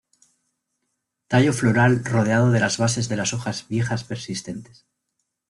Tallo 1.29 1.53
floral 1.53 1.99
rodeado 2.03 2.49
de 2.49 2.59
las 2.59 2.79
bases 2.79 3.07
de 3.07 3.17
las 3.17 3.33
hojas 3.35 3.67
viejas 3.67 4.03
persistentes. 4.03 4.87